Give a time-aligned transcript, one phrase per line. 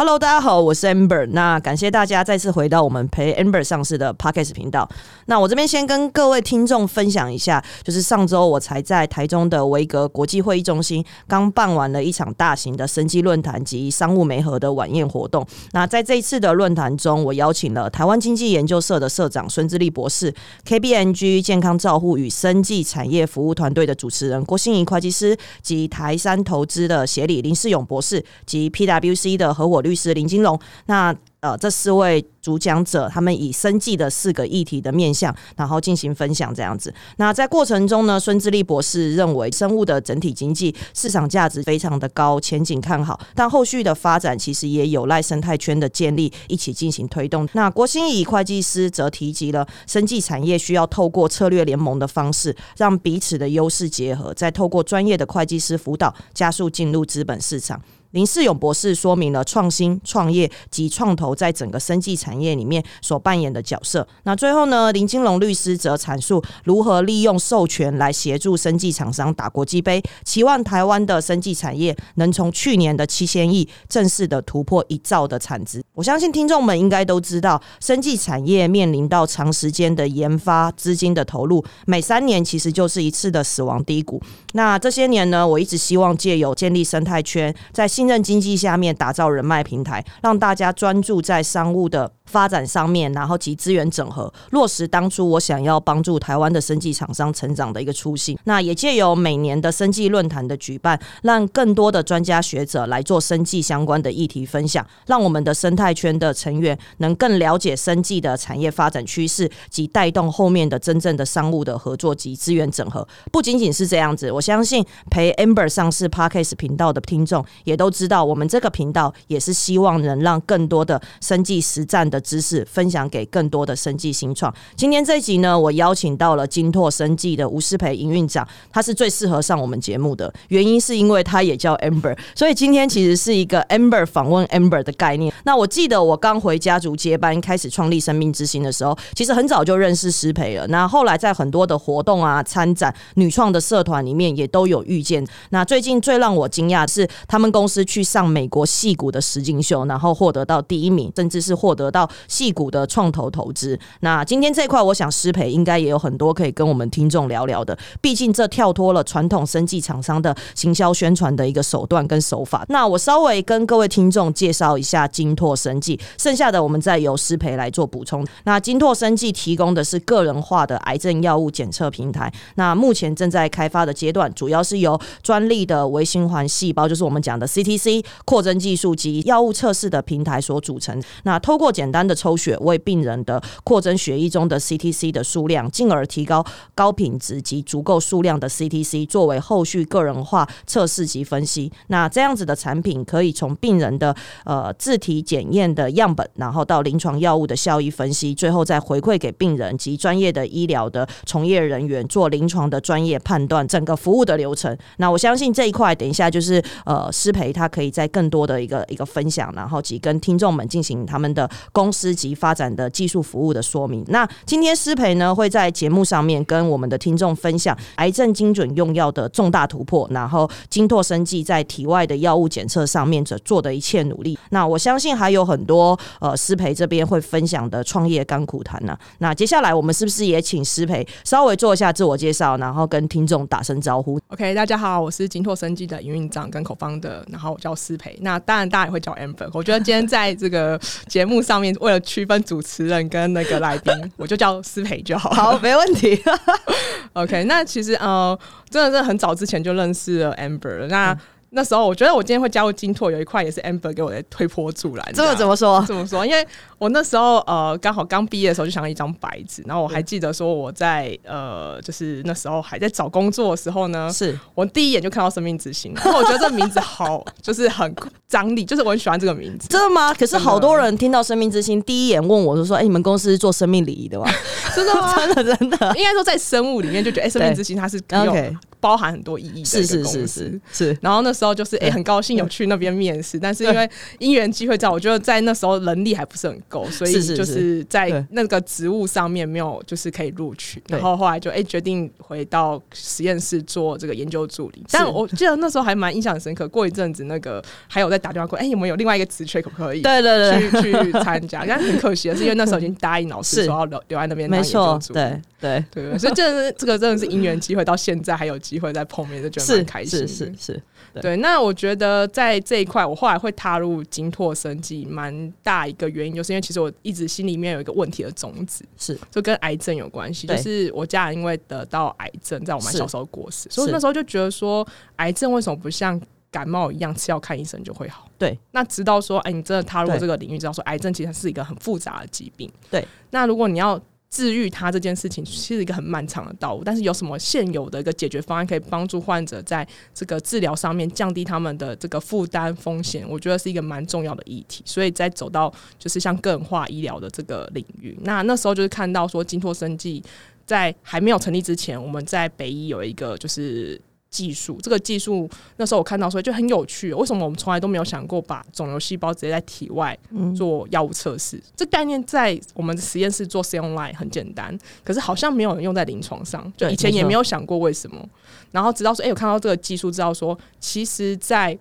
[0.00, 1.26] Hello，大家好，我是 Amber。
[1.32, 4.88] 那感谢大家再次回到我们陪 Amber 上市的 Podcast 频道。
[5.26, 15.46] 那我这边先跟各位听众分享一下，就是上周我才在台中的维格国际会议中心刚办完了一场大型的生机论坛及商务媒合的晚宴活动。
[15.72, 20.34] 那在这一次的论坛中，我邀请了台湾经济研究社的社长孙志立博士、
[20.66, 30.58] KBNG 健康照护与生技产业服务团队的主持人郭心怡会计师及台山投资的协理林世勇博士及 PWC 的合伙律律师林金龙。
[30.86, 36.92] 那呃，这四位主讲者，他们以生计的四个议题的面向，然后进行分享，这样子。
[37.16, 47.48] 那在过程中呢，孙志立博士认为，生物的整体经济市场价值非常的高，前景看好，但后续的发展其实也有赖生态圈的建立一起进行推动。
[47.54, 57.80] 那国新以会计师则提及了生技产业需要透过策略联盟的方式，让彼此的优势结合，再透过专业的会计师辅导，加速进入资本市场。
[58.12, 64.06] 林世勇博士说明了创新、创业及创投在整个生技产业里面所扮演的角色。
[64.24, 75.82] 那最后呢，林金龙律师则阐述如何利用授权来协助生技厂商打国际杯，期望台湾的生技产业能从去年的七千亿正式的突破一兆的产值。
[75.94, 84.20] 我相信听众们应该都知道，生技产业面临到长时间的研发资金的投入，每三年其实就是一次的死亡低谷。
[84.54, 92.10] 那这些年呢，我一直希望借由建立生态圈，在信任经济下面打造人脉平台，让大家专注在商务的。
[92.30, 98.38] 发展上面，然后及资源整合，落实当初我想要帮助台湾的生技厂商成长的一个初心。
[98.44, 113.04] 那也借由每年的生技论坛的举办，让更多的专家学者来做生技相关的议题分享，让我们的生态圈的成员能更了解生技的产业发展趋势，及带动后面的真正的商务的合作及资源整合。
[113.32, 122.18] 不仅仅是这样子，我相信陪 Amber 上市 Parkes 频道的听众也都知道，我们这个频道也是希望能让更多的生技实战的。
[122.30, 124.54] 知识分享给更多的生计新创。
[124.76, 135.32] 今天这一集呢，我邀请到了金拓生计的吴思培营运长，他是最适合上我们节目的原因，是因为他也叫 Amber，所以今天其实是一个 Amber 访问 Amber 的概念。
[135.44, 140.66] 那我记得我刚回家族接班，开始创立生命之星的时候，其实很早就认识思培了。
[140.68, 145.26] 那后来在很多的活动啊、参展、女创的社团里面，也都有遇见。
[145.48, 152.08] 那最近最让我惊讶的是，他们公司去上美国戏骨的实境秀，然后获得到第一名，甚至是获得到。
[152.28, 157.76] 戏股的创投投资，那今天这一块，我想施培应该也有很多可以跟我们听众聊聊的。
[158.00, 162.64] 毕竟这跳脱了传统生技厂商的行销宣传的一个手段跟手法。
[162.68, 168.26] 那我稍微跟各位听众介绍一下金拓生技，剩下的我们再由施培来做补充。
[168.44, 181.00] 那金拓生技提供的是个人化的癌症药物检测平台，那目前正在开发的阶段，主要是由专利的微循环细胞，就是我们讲的 CT CTC 扩增技术及药物测试的平台所组成。
[181.22, 186.44] 那透过简单的抽血为病人的扩增血液中的 CTC 的数量，进而提高
[186.74, 191.70] 高品质及足够数量的 CTC 作为后续个人化测试及分析。
[191.88, 194.14] 那这样子的产品可以从病人的
[194.44, 204.76] 呃自体检验的样本，然后到临床药物的效益分析，最后再回馈给病人及专业的医疗的从业人员做临床的专业判断，整个服务的流程。
[204.96, 211.90] 那我相信这一块等一下就是呃师培他他可以在更多的一个一个分享，然后及跟听众们进行他们的公。
[211.92, 214.04] 司及发展的技术服务的说明。
[214.08, 224.38] 那今天施培呢会在节目上面跟我们的听众分享癌症精准用药的重大突破，然后金拓生技在体外的药物检测上面所做的一切努力。
[224.50, 228.96] 那我相信还有很多呃施培这边会分享的创业甘苦谈呢。
[229.18, 238.18] 那接下来我们是不是也请施培稍微做一下自我介绍，然后跟听众打声招呼？OK，大家好，我是金拓生技的营运长跟口方的，然后我叫思培。
[238.20, 239.48] 那当然大家也会叫 Amber。
[239.54, 240.78] 我觉得今天在这个
[241.08, 241.70] 节目上面。
[241.80, 245.30] 为了区分主持人跟那个来宾，我就叫思培就好。
[245.30, 246.20] 好，没问题。
[247.14, 250.86] OK，那其实呃，真的是很早之前就认识了 Amber。
[250.88, 251.16] 那
[251.52, 255.12] 那时候我觉得我今天会加入金拓，有一块也是 Amber 给我的推波助澜。
[255.12, 255.84] 这个怎么说？
[255.86, 256.24] 怎么说？
[256.24, 256.46] 因为
[256.78, 267.94] 我那时候呃刚好刚毕业的时候就想要一张白纸，然后我还记得说我在呃就是那时候还在找工作的时候呢，是我第一眼就看到生命之星，然后我觉得这名字好 就是很
[268.28, 269.66] 张力，就是我很喜欢这个名字。
[269.68, 270.14] 真的吗？
[270.14, 274.26] 可是好多人听到生命之星第一眼问我就说：“哎，你们公司是做生命礼仪的吗？”
[274.76, 275.14] 真的吗？
[275.34, 278.56] 真的真的，应该说在生物里面就觉得哎，生命之星它是 OK。
[278.80, 280.98] 包含很多意义的是是是是是。
[281.02, 294.84] 然后那时时候就是哎、很高兴有去那边面试，但是因为因缘机会在，我觉得在那时候能力还不是很够，所以就是在那个职务上面没有就是可以录取，然后后来就哎、决定回到实验室做这个研究助理。
[294.90, 300.02] 但我记得那时候还蛮印象很深刻，过一阵子那个还有在打电话过，哎、有没有另外一个职缺可不可以？
[300.02, 305.20] 对对对，去去参加，但很可惜的是，因为那时候已经答应老师说要留留在那边当没研究错，助理。
[305.20, 310.26] 对对，对对，所以真的是这个真的是因缘机会，到现在还有机会再碰面，就觉得是蛮开心的。
[310.28, 310.82] 是是是，
[311.20, 320.46] 对对，那我觉得在这一块，我后来会踏入金拓生技，蛮大一个原因，就是因为其实我一直心里面有一个问题的种子，是就跟癌症有关系。
[320.46, 324.86] 就是我家人因为得到癌症，在我们小时候过世，所以那时候就觉得说，
[325.16, 328.28] 癌症为什么不像感冒一样吃药看医生就会好？
[328.36, 328.58] 对。
[328.72, 332.68] 那直到说，哎，你真的踏入这个领域，知道说癌症其实是一个很复杂的疾病。
[332.90, 333.06] 对。
[333.30, 334.00] 那如果你要
[334.30, 336.82] 治愈它这件事情，其实一个很漫长的道路。
[336.84, 343.28] 但是有什么现有的一个解决方案，可以帮助患者在这个治疗上面降低他们的这个负担风险？
[343.28, 344.82] 我觉得是一个蛮重要的议题。
[344.86, 350.22] 所以在走到就是像个人化医疗的这个领域，那那时候就是看到说金拓生技
[350.64, 354.00] 在还没有成立之前，我们在北医有一个就是。
[354.30, 357.12] 技术这个技术那时候我看到，所以就很有趣。
[357.12, 360.16] 为什么我们从来都没有想过把肿瘤细胞直接在体外
[360.56, 361.60] 做药物测试？
[361.76, 366.72] 这概念在我们的实验室做 C online 很简单，可是好像没有人用在临床上。
[366.76, 368.24] 就以前也没有想过为什么。
[368.70, 371.76] 然后直到说，哎、我看到这个技术，知道说，其实在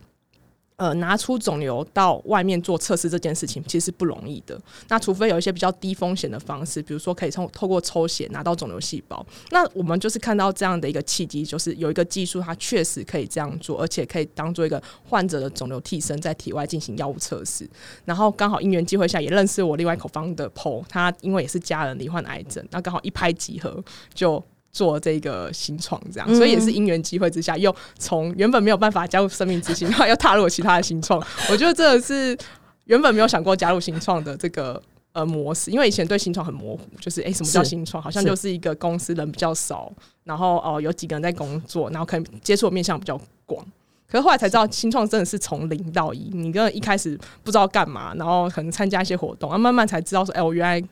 [0.80, 4.58] 呃，拿出肿瘤到外面做测试这件事情其实是不容易的。
[4.88, 9.26] 那除非有一些比较低风险的方式，比如说可以从透过抽血拿到肿瘤细胞。
[9.52, 17.70] 那我们就是看到这样的一个契机，就是有一个技术它确实可以这样做，而且可以当做一个患者的肿瘤替身，在体外进行药物测试。
[18.06, 23.84] 然后刚好因缘机会下也认识我另外一口方的 PO，他因为也是家人罹患癌症，那刚好一拍即合
[24.14, 24.42] 就。
[24.72, 31.20] 做这个新创，这样，所以也是因缘机会之下，又从原本没有办法加入生命之星，然后又踏入了其他的新创。
[31.50, 32.38] 我觉得这个是
[32.86, 34.82] 原本没有想过加入新创的这个
[35.12, 38.02] 呃模式，因为以前对新创很模糊，就是诶、什么叫新创？
[38.02, 39.92] 好像就是一个公司人比较少，
[40.24, 43.66] 然后哦、呃有几个人在工作，然后可能接触的面向比较广。
[44.08, 50.88] 可是后来才知道，新创真的是从零到一，你跟一开始不知道干嘛，然后可能参加一些活动，然啊，慢慢才知道说，哎、我原来。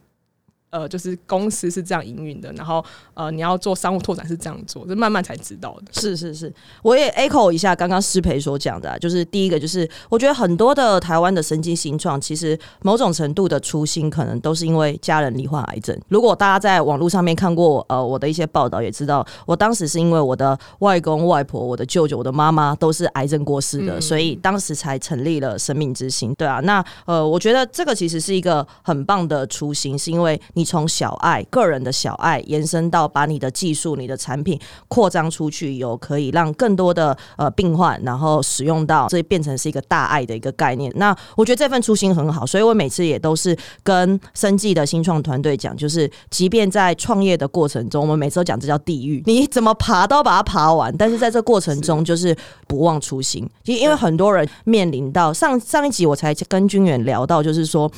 [0.70, 2.84] 呃，就是公司是这样营运的，然后
[3.14, 5.92] 呃，你要做商务拓展是这样做，就慢慢才知道的。
[5.94, 15.98] 是是是，我也 echo 一下刚刚师培所讲的、啊，就是第一个就是，我觉得很多的台湾的神经新创，其实某种程度的初心，可能都是因为家人罹患癌症。
[16.10, 26.34] 如果大家在网络上面看过呃我的一些报道，也知道我当时是因为我的外公外婆、我的舅舅、我的妈妈都是癌症过世的，嗯所以当时才成立了生命之星。
[26.36, 34.60] 对啊，那呃，我觉得这个其实是一个很棒的初心，是因为你从小爱个人的小爱延伸到把你的技术、你的产品
[34.90, 40.92] 扩张出去，有可以让更多的呃病患然后使用到，这变成是一个大爱的一个概念。
[40.98, 52.36] 那我觉得这份初心很好，所以我每次也都是跟生计的新创团队讲，就是即便在创业的过程中，我们每次都讲这叫地狱，你怎么爬都要把它爬完，但是在这过程中就是
[52.68, 53.50] 不忘初心。
[53.64, 57.90] 其实因为很多人面临到上上一集我才跟君远聊到，就是说。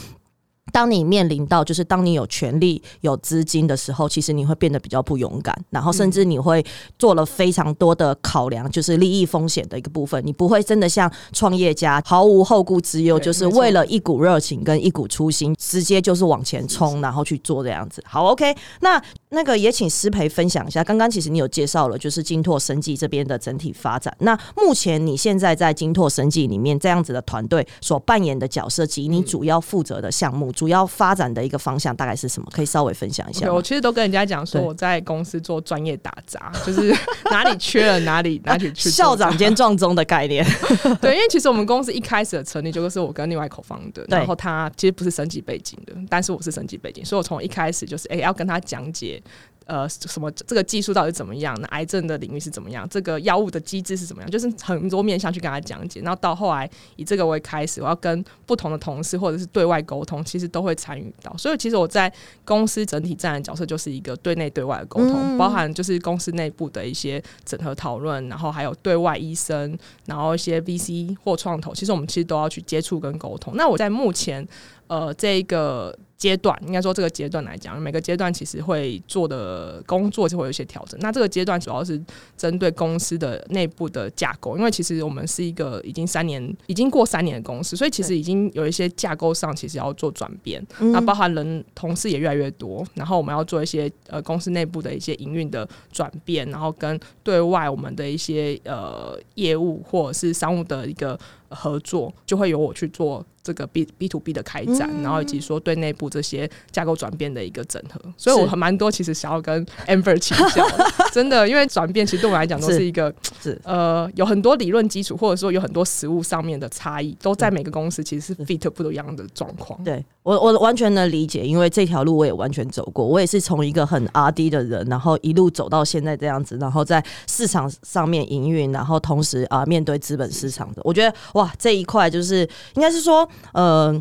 [0.72, 6.64] 当你面临到就是当你有权利、有资金的时候，其实你会变得比较不勇敢，然后甚至你会
[6.98, 10.26] 做了非常多的考量，就是利益风险的一个部分。
[10.26, 18.04] 你不会真的像创业家毫无后顾之忧，就是为了一股热情跟一股初心，直接就是往前冲，然后去做这样子。
[18.06, 20.84] 好，OK，那那个也请师培分享一下。
[20.84, 24.16] 刚刚其实你有介绍了，就是金拓生技这边的整体发展。
[24.20, 32.50] 那目前你现在在金拓生技里面这样子的团队所扮演的角色，及你主要负责的项目、主要发展的一个方向大概是什么？
[32.52, 36.94] 可以稍微分享一下我其实都跟人家讲说我在公司做专业打杂， 就是
[37.32, 40.46] 哪里缺了哪里哪里去 校长兼撞钟的概念，
[41.00, 49.24] 对，因为其实我们公司一开始的成立就是我跟另外一口方的，然后他其实不是升级背景的，但是我是升级背景，所以我从一开始就是哎、要跟他讲解。
[49.70, 51.56] 呃，什么这个技术到底怎么样？
[51.62, 52.90] 那癌症的领域是怎么样？
[52.90, 54.32] 这个药物的机制是怎么样？
[54.32, 56.02] 就是很多面向去跟他讲解。
[56.02, 61.32] 然后到后来以这个为开始，我要跟不同的同事或者是对外沟通，其实都会参与到。
[61.38, 62.12] 所以其实我在
[62.44, 73.54] 公司整体站的角色就是一个对内对外的沟通，嗯包含就是公司内部的一些整合讨论，然后还有对外医生，然后一些 VC 或创投，其实我们其实都要去接触跟沟通。
[73.56, 74.48] 那我在目前
[74.88, 81.00] 呃这个阶段，应该说这个阶段来讲，每个阶段其实会做的工作就会有一些调整。
[81.00, 82.00] 那这个阶段主要是
[82.36, 90.62] 针对公司的内部的架构，因为其实我们是一个已经三年、已经过三年的公司，所以其实已经有一些架构上其实要做转变。
[90.92, 103.26] 那包含人同事也越来越多，然后我们要做一些呃公司内部的一些营运的转变，然后跟对外我们的一些呃业务或者是商务的一个合作，就会由我去做。
[103.50, 110.64] 这个 B B to B 的开展，然后以及说对内部这些架构转变的一个整合，所以我很蛮多其实想要跟 Amber 请教，
[111.12, 112.86] 真的，因为转变其实对我来讲都是。
[112.86, 113.60] 一个是。
[113.64, 118.36] 呃有很多理论基础，或者说有很多实物上面的差异，都在每个公司其实是。
[118.46, 119.84] fit 不一样的状况。
[119.84, 133.28] 对我我完全能理解，因为这条路我也完全走过，我也是从一个很 R D 的人，然后一路走到现在这样子，然后在市场上面营运，然后同时啊面对资本市场的，我觉得哇这一块就是应该是说。
[133.54, 133.94] 呃，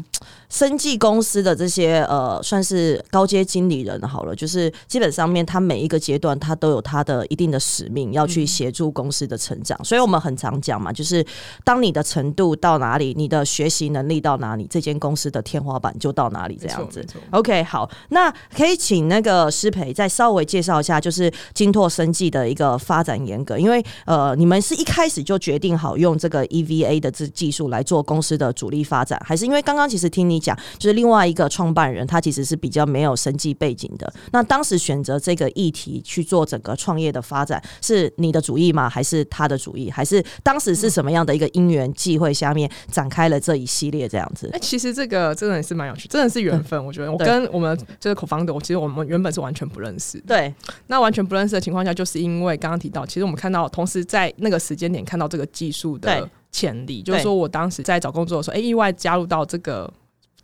[0.48, 9.78] 生技公司的这些呃，算是高阶经理人好了，就是基本上面他每一个阶段他都有他的一定的使命，要去协助公司的成长。
[9.84, 11.24] 所以我们很常讲嘛，就是
[11.64, 17.04] 当你的程度到哪里，你的学习能力到哪里，这间公司的天花板就到哪里这样子。
[17.30, 29.20] OK，好，那可以请那个师培再稍微介绍一下，就是金拓生技的一个发展严格，因为呃，你们是一开始就决定好用这个 EVA 的这技术来做公司的主力发展。
[29.24, 34.12] 还是因为刚刚其实听你讲，就是另外一个创办人，他其实是比较没有生计背景的。
[34.32, 38.88] 那当时选择这个议题去做整个创业的发展，是你的主意吗？
[38.88, 39.90] 还是他的主意？
[39.90, 44.48] 还是当时是什么样的一个因缘际会下面展开了这一系列这样子？
[44.52, 46.84] 哎，其实这个真的也是蛮有趣，真的是缘分。
[46.84, 50.20] 我觉得我跟我们这个口方的，我其实我们原本是完全不认识。
[50.20, 50.54] 对，
[50.86, 56.28] 那完全不认识的情况下，就是因为刚刚提到，其实我们看到同时在那个时间点看到这个技术的。
[56.50, 59.88] 潜力就是说，我当时在找工作的时候，哎，意外加入到这个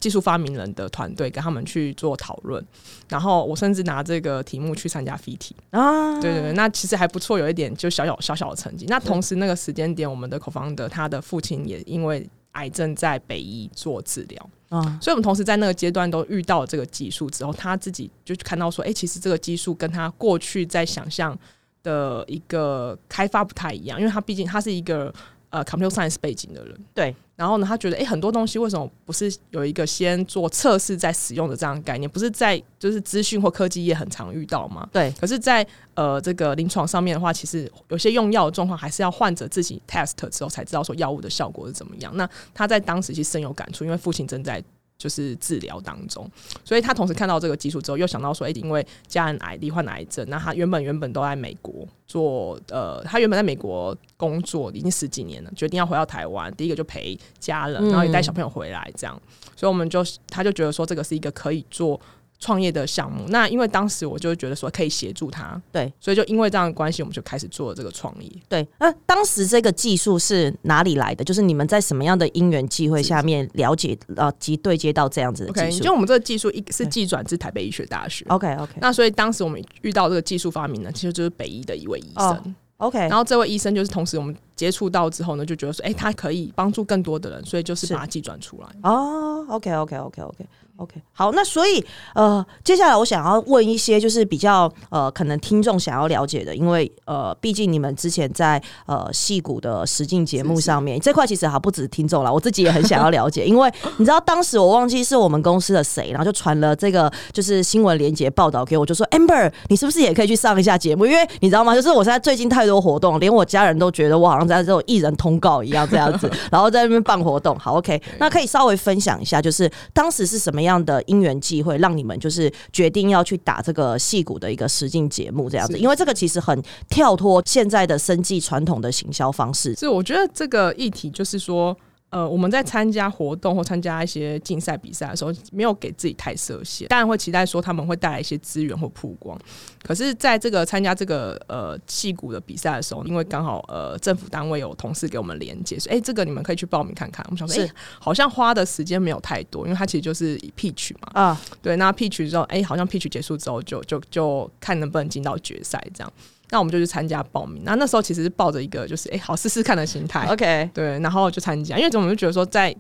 [0.05, 2.63] 技术发明人的团队，跟他们去做讨论。
[3.09, 8.85] 然后我甚至拿这个题目去参加 FT 啊，对对对，那其实还不错，有一点就小小小小的成绩。
[8.87, 21.35] 那同时那个时间点，我们的口方的他的父亲也因为癌症在北医做治疗啊，所以我们同时在那个阶段都遇到这个技术之后，他自己就看到说，哎，其实这个技术跟他过去在想象
[21.83, 25.11] 的一个开发不太一样，因为他毕竟他是一个。
[25.55, 32.11] 呃，computer science 背景的人，对，然后呢，他觉得，哎，很多东西为什么不是有一个先做测试再使用的这样的概念？
[32.11, 34.89] 不是在就是资讯或科技业很常遇到吗？
[34.93, 42.11] 对，可是，在呃这个临床上面的话，其实有些用药的状况还是要患者自己 test 之后才知道说药物的效果是怎么样。
[42.17, 44.61] 那他在当时其实深有感触，因为父亲正在。
[45.05, 46.27] 就是治疗当中，
[46.65, 59.21] 所以他同时看到这个技术之后，又想到说，哎，因为家人癌罹患癌症，那他原本原本都在美国做，呃，他原本在美国工作已经十几年了，决定要回到台湾，第一个就陪家人，然后也带小朋友回来，这样，
[59.55, 62.01] 所以我们就他就觉得说，这个是一个可以做。
[62.45, 68.31] 创业的项目，那因为当时我就觉得说可以协助他，对，所以就因为这样的关系，我们就开始做了这个创业。
[68.51, 71.25] 对，那当时这个技术是哪里来的？
[71.25, 75.85] 就是你们在什么样的因缘机会下面了解呃及对接到这样子的技术？
[75.85, 78.27] 就我们这个技术一是寄转至台北医学大学。
[78.29, 78.73] OK OK。
[78.79, 82.55] 那所以当时我们遇到这个技术发明呢，其实就是北医的一位医生。
[82.77, 82.99] OK。
[82.99, 88.69] 然后这位医生就是同时我们接触到之后呢，就觉得说，哎，他可以帮助更多的人，所以就是把它寄转出来。
[88.83, 90.47] 哦，OK OK OK OK。
[90.77, 91.85] OK，好，那所以
[92.17, 111.07] 呃，接下来我想要问一些就是比较呃，可能听众想要了解的，因为呃，毕竟你们之前在呃戏骨的实境节目上面这块其实还不止听众了，我自己也很想要了解， 因为你知道当时我忘记是我们公司的谁，然后就传了这个就是新闻连接报道给我，就说 Amber，你是不是也可以去上一下节目？
[111.07, 111.73] 因为你知道吗？
[111.73, 117.57] 就是我现在最近太多活动，连我家人都觉得我好像在这种艺人通告一样这样子， 然后在那边办活动。
[117.59, 120.65] 好，OK，那可以稍微分享一下，就是当时是什么？
[120.65, 126.59] 样的因缘际会，让你们就是决定要去打这个戏骨的一个实境节目这样子，因为这个其实很
[126.89, 129.75] 跳脱现在的生计传统的行销方式。
[129.75, 131.77] 所以我觉得这个议题就是说。
[132.15, 139.37] 呃，我们在参加活动或参加一些竞赛比赛的时候，没有给自己太设限，当然会期待说他们会带来一些资源或曝光。
[139.83, 147.27] 可是，在这个参加这个呃戏骨的比赛的时候，因为刚好呃政府单位有同事给我们连接，说哎，这个你们可以去报名看看。
[147.27, 147.69] 我们想说，哎，
[147.99, 156.13] 好像花的时间没有太多，因为它其实就是以 pitch 嘛，啊，对，那 pitch 之后，哎，好像 pitch 结束之后，就就就看能不能进到决赛这样。
[156.51, 162.75] 那我们就去参加报名，那那时候其实是抱着一个就是哎好试试看的心态，OK，对，然后就参加，因为我们就觉得说，在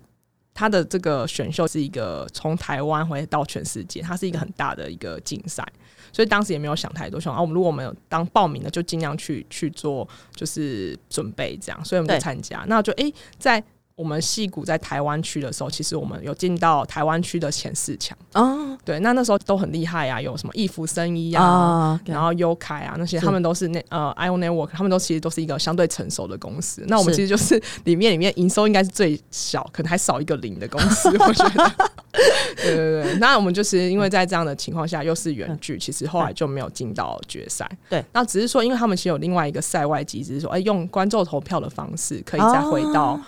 [0.52, 5.66] 他的这个选秀是一个从台湾回到全世界，它是一个很大的一个竞赛，
[6.12, 13.61] 所以当时也没有想太多，想啊，我们如果我们有当报名的，就尽量去去做就是准备这样，所以我们就参加，那就哎在
[13.97, 18.17] 我们戏谷在台湾区的时候，其实我们有进到台湾区的前四强。
[18.33, 26.85] 哦对，那那时候都很厉害啊，有什么易服生医啊，啊，然后优凯啊那些，他们都是那呃 iOn Network，他们都其实都是一个相对成熟的公司。
[26.89, 31.73] 那我们其实就是 里面里面营收应该是最小，可能还少一个零的公司， 我觉得。
[32.57, 37.69] 对对对，那我们就是因为在这样的情况下，又是远距，其实后来就没有进到决赛。
[37.89, 43.21] 对，那只是说，因为他们其实有另外一个赛外机制，说哎、用观众投票的方式可以再回到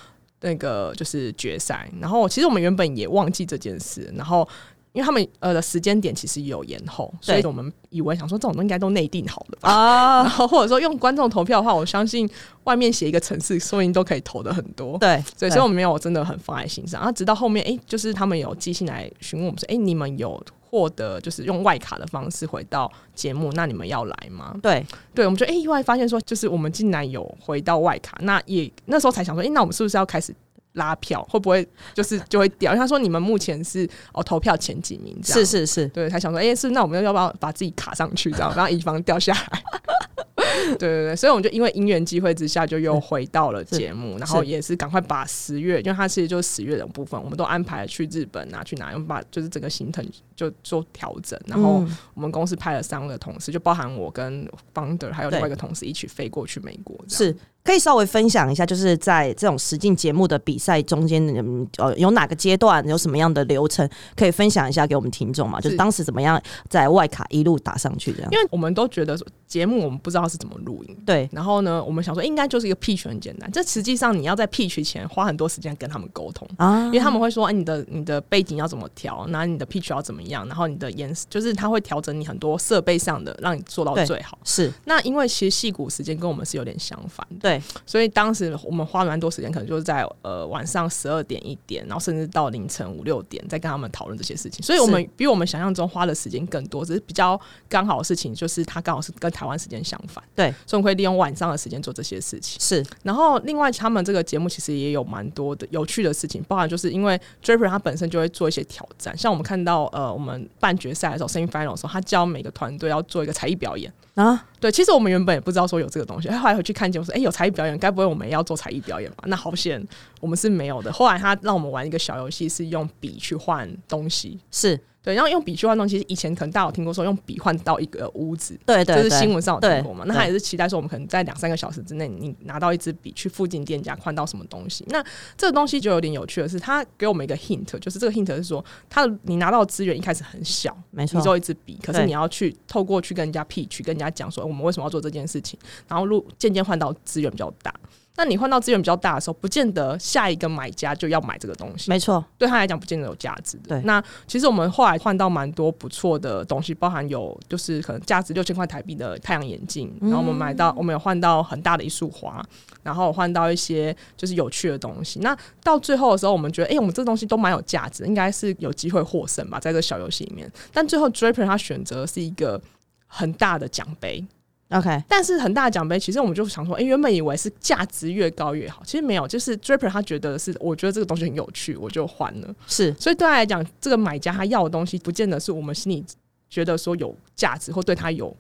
[0.47, 1.91] 那个就是决赛。
[2.01, 4.49] 然后其实我们原本也忘记这件事，然后。
[4.97, 9.69] 因为他们呃的时间点其实有延后，所以我们以为想说这种东西应该都内定好了吧。
[9.69, 12.27] 然啊，后或者说用观众投票的话，我相信
[12.65, 14.97] 外面写一个城市，说不定都可以投的很多。
[14.97, 16.99] 对对，所以我们没有真的很放在心上。
[16.99, 24.57] 然后直到后面，哎、就是他们有寄信来询问我们说，哎、你们有获得就是用外卡的方式回到节目，那你们要来吗？
[24.63, 24.83] 对
[25.15, 30.35] 对，我们就哎、意外发现说，就是我们竟然有回到外卡，那也那时候才想说，哎、那我们是不是要开始？
[30.77, 32.73] 拉票会不会就是就会掉？
[32.73, 39.63] 因为他说你们目前是哦投票前几名这样，是是是，对，他想说，哎、是那我们要不要把自己卡上去，这样， 然后以防掉下来。
[40.79, 50.05] 对对对，所以我们就因为因缘机会之下，就又回到了节目，然后也是赶快把十月，因为它其实就是十月的部分，我们都安排去日本啊，去哪，我们把就是整个行程
[50.37, 51.97] 就做调整，然后嗯。
[52.15, 65.59] 我们公司派了三个同事，就包含我跟 founder 还有另外一个同事一起飞过去美国，是可以稍微分享一下，就是在这种实境节目的比赛中间，嗯呃，有哪个阶段有什么样的流程可以分享一下给我们听众嘛？
[65.61, 66.41] 就是是当时怎么样
[66.71, 68.31] 在外卡一路打上去这样？
[68.33, 71.29] 因为我们都觉得说节目我们不知道是怎么录音，对。
[71.33, 76.49] 然后呢，我们想说应该就是一个 pitch 很简单，这实际上你要在 pitch 前花很多时间跟他们沟通。
[76.57, 76.85] 啊。
[76.87, 84.39] 因为他们会说，哎、你的你的背景要怎么调，然后你的 pitch 要怎么样，然后你的颜就是它会调整你很多设备上的，让你做到最好。
[84.45, 94.65] 是那因为其实戏骨时间跟我们是有点相反的，对所以当时我们花蛮多时间，可能就是在呃晚上十二点一点，然后甚至到凌晨五六点，再跟他们讨论这些事情。
[94.65, 102.61] 所以我们比我们想象中花的时间更多，只是比较刚好的事情，就是它刚好是跟台湾时间相反，对，所以我们会利用晚上的时间做这些事情。
[102.61, 113.93] 是然后另外他们这个节目其实也有蛮多的有趣的事情，包含就是因为 Draper 他本身就会做一些挑战，像我们看到呃我们半决赛的时候 semi final 的时候，他教每个团队要做一个才艺表演。
[114.15, 119.25] 啊，对，其实我们原本也不知道说有这个东西，后来回去看见我说，哎、有才艺表演，该不会我们也要做才艺表演吧？
[119.27, 119.87] 那好险，
[120.21, 120.91] 我们是没有的。
[120.91, 124.41] 后来他让我们玩一个小游戏，是用笔去换东西。
[124.51, 130.05] 是对，然后用笔去换东西，以前可能大家有听过说用笔换到一个屋子，对对，这是新闻上有听过嘛？
[130.05, 134.85] 那他也是期待说，我们可能在两三个小时之内，你拿到一支笔去附近店家换到什么东西。
[134.89, 135.01] 那
[135.37, 147.73] 这个东西就有点有趣的是，他给我们一个 hint，就是这个 hint 是说，他的你拿到的资源一开始很小，你没错你只，有一支笔，可是你要去透过去跟人家 pitch，跟人家讲说我们为什么要做这件事情，然后路渐渐换到资源比较大。
[148.17, 151.91] 那你换到资源比较大的时候，不见得下一个买家就要买这个东西。
[151.91, 153.69] 没错，对他来讲不见得有价值的。
[153.69, 162.45] 对那其实我们后来换到蛮多不错的东西，包含有就是可能价值六千块台币的太阳眼镜，然后我们买到我们有换到很大的一束花，
[162.83, 165.21] 然后换到一些就是有趣的东西。
[165.21, 170.51] 那到最后的时候，我们觉得，哎、我们这东西都蛮有价值，应该是有机会获胜吧，在这小游戏里面。
[170.73, 172.61] 但最后 Draper 他选择是一个
[173.07, 174.25] 很大的奖杯，
[174.71, 182.53] OK，但是很大的奖杯，其实我们就想说，哎、原本以为是价值越高越好，其实没有，就是 Draper 他觉得是，我觉得这个东西很有趣，我就换了。
[182.67, 186.05] 是所以对他来讲，这个买家他要的东西，不见得是我们心里
[186.51, 188.37] 觉得说有价值或对他有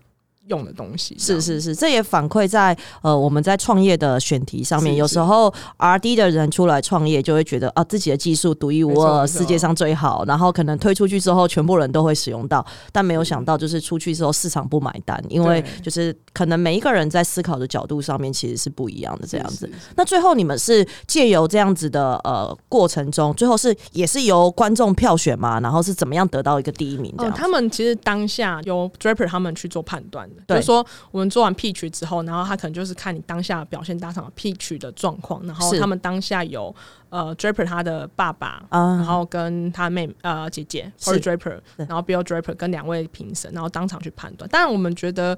[0.49, 1.17] 用的东西。
[1.19, 4.93] 是是是，这也反馈在呃我们在创业的选题上面。
[4.95, 12.65] 是有时候 R D 的人出来创业，就会觉得啊自己的技术独一无二，世界上最好，然后可能推出去之后，全部人都会使用到。
[12.93, 19.69] 但没有想到，就是出去之后市场不买单，因为就是可能每一个人在思考的角度上面其实是不一样的这样子。
[19.97, 27.41] 那最后你们是借由这样子的呃过程中，最后是也是由观众票选嘛，然后是怎么样得到一个第一名这哦，样子？
[27.41, 30.57] 他们其实当下由 Draper 他们去做判断的，对。
[30.57, 36.75] 就是说我们做完 pitch 之后，然后他可能就是看你当下表现当场 pitch 的状况，然后他们当下有
[37.09, 38.63] 呃 Draper 他的爸爸。
[38.69, 38.97] 啊。
[38.97, 41.11] 然后跟他妹呃姐姐是。
[41.11, 44.49] Corey Draper，然后 Bill Draper 跟两位评审，然后当场去判断。
[44.51, 45.37] 当然，我们觉得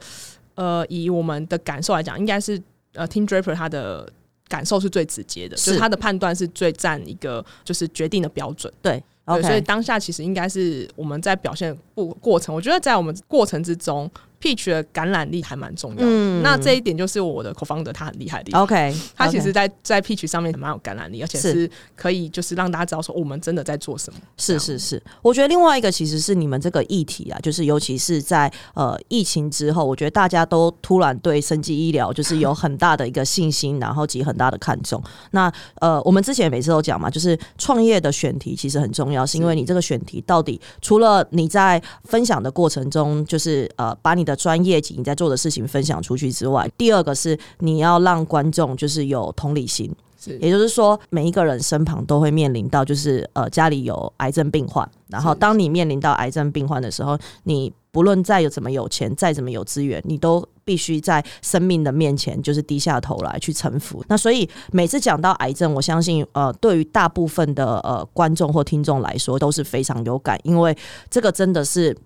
[0.55, 2.61] 呃以我们的感受来讲，应该是
[2.95, 4.11] 呃 Tim Draper 他的
[4.49, 5.67] 感受是最直接的，是。
[5.67, 8.73] 就是他的判断是最占一个就是决定的标准。
[8.83, 16.07] 对对，所以当下其实应该是我们在表现过过程，我觉得在我们过程之中 Peach 的感染力还蛮重要的。
[16.07, 18.63] 嗯那这一点就是我的 co-founder 他很厉害的地方。
[18.63, 24.21] OK，他其实在，在 Peach 上面蛮有感染力，而且是是可以就是让大家知道说我们真的在做什么。
[24.37, 35.03] 是是是，我觉得另外一个其实是你们这个议题啊，就是尤其是在呃疫情之后，我觉得大家都突然对生技医疗就是有很大的一个信心，然后及很大的看重。
[35.33, 49.91] 那呃，我们之前每次都讲嘛，就是创业的选题其实很重要，是因为你这个选题到底除了你在分享的过程中，就是呃把你的专业及你在做的事情分享出去之外，第二个是你要让观众就是有同理心。
[50.21, 64.05] 是也就是说，每一个人身旁都会面临到，就是呃家里有癌症病患，然后当你面临到癌症病患的时候，你不论再有怎么有钱，再怎么有资源，你都必须在生命的面前就是低下头来去臣服。
[64.09, 70.77] 那所以每次讲到癌症，我相信呃对于大部分的呃观众或听众来说都是非常有感，因为
[71.09, 71.97] 这个真的是。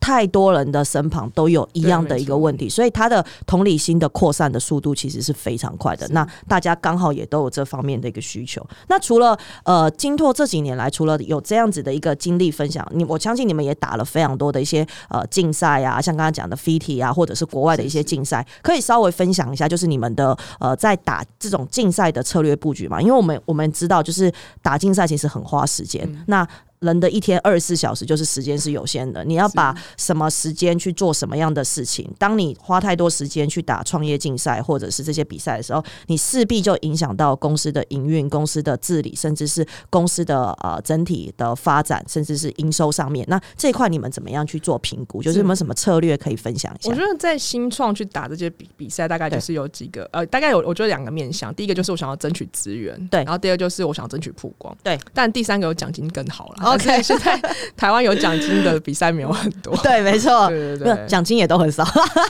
[0.00, 6.06] 太多人的身旁都有一样的一个问题，所以他的同理心的扩散的速度其实是非常快的。
[6.08, 8.64] 那大家刚好也都有这方面的一个需求。
[8.88, 23.00] 那除了呃金拓这几年来，除了有这样子的一个经历分享，你我相信你们也打了非常多的一些呃竞赛啊，像刚刚讲的 FIT 啊，或者是国外的一些竞赛，可以稍微分享一下，就是你们的呃在打这种竞赛的策略布局嘛？
[23.00, 24.32] 因为我们我们知道，就是
[24.62, 26.08] 打竞赛其实很花时间。
[26.26, 26.46] 那
[26.80, 32.08] 人的一天二十四小时就是时间是有限的，你要把什么时间去做什么样的事情？
[32.18, 43.24] 当你花太多时间去打创业竞赛或者是这些比赛的时候，你势必就影响到公司的营运、公司的治理，甚至是公司的呃整体的发展，甚至是营收上面。
[43.28, 45.22] 那这一块你们怎么样去做评估？
[45.22, 47.00] 就是有没有什么策略可以分享一下我觉？
[47.00, 51.54] 得在新创去打这些比比赛，大概就是有几个呃，大概有我觉得两个面向。
[51.54, 54.98] 第一个就是我想要争取资源，对然后第二个就是我想要争取曝光，对。
[55.12, 56.67] 但第三个有奖金更好了。
[56.72, 57.40] OK 但是现在
[57.76, 59.76] 台湾有奖金的比赛没有很多。
[59.82, 61.82] 对，没错，对对对，奖金也都很少。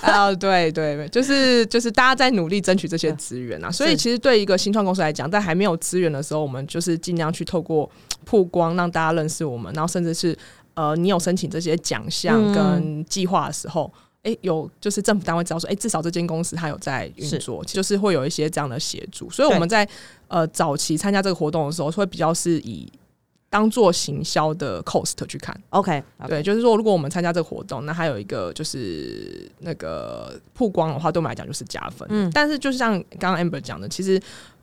[0.02, 7.90] 啊， 对对，就是就是大家在努力争取这些资源啊，所以其实对一个新创公司来讲，在还没有资源的时候，我们就是尽量去透过
[8.24, 10.36] 曝光让大家认识我们，然后甚至是
[10.74, 13.92] 呃，你有申请这些奖项嗯跟计划的时候。
[14.24, 19.30] 哎，有就是政府单位知道说，哎，至少这间公司它有在运是作，就是会有一些这样的协助。
[19.30, 19.88] 所以我们在
[20.26, 22.90] 呃早期参加这个活动的时候，会比较是以
[23.50, 25.58] 当做行销的 cost 去看。
[25.70, 32.06] OK，对，就是说，如果我们参加这个活动，那还有一个就是那个曝光的话，对我们来讲就是加分。
[32.10, 34.20] 嗯但是就像刚刚 Amber 讲的，其实